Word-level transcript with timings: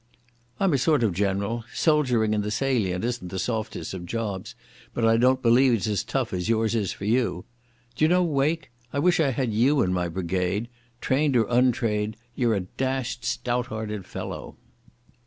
"I'm 0.59 0.73
a 0.73 0.79
sort 0.79 1.03
of 1.03 1.13
general. 1.13 1.63
Soldiering 1.75 2.33
in 2.33 2.41
the 2.41 2.49
Salient 2.49 3.05
isn't 3.05 3.27
the 3.27 3.37
softest 3.37 3.93
of 3.93 4.07
jobs, 4.07 4.55
but 4.95 5.05
I 5.05 5.15
don't 5.15 5.43
believe 5.43 5.73
it's 5.73 5.85
as 5.85 6.03
tough 6.03 6.33
as 6.33 6.49
yours 6.49 6.73
is 6.73 6.91
for 6.91 7.05
you. 7.05 7.45
D'you 7.95 8.07
know, 8.07 8.23
Wake, 8.23 8.71
I 8.91 8.97
wish 8.97 9.19
I 9.19 9.29
had 9.29 9.53
you 9.53 9.83
in 9.83 9.93
my 9.93 10.07
brigade. 10.07 10.69
Trained 11.01 11.37
or 11.37 11.45
untrained, 11.51 12.17
you're 12.33 12.55
a 12.55 12.61
dashed 12.61 13.23
stout 13.23 13.67
hearted 13.67 14.07
fellow." 14.07 14.55